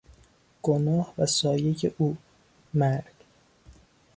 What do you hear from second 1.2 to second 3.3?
سایهی او: مرگ